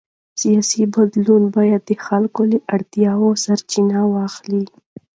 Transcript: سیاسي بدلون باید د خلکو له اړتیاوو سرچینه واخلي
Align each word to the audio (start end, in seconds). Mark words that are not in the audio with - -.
سیاسي 0.41 0.83
بدلون 0.93 1.43
باید 1.55 1.81
د 1.85 1.91
خلکو 2.05 2.41
له 2.51 2.57
اړتیاوو 2.73 3.29
سرچینه 3.43 3.99
واخلي 4.13 4.63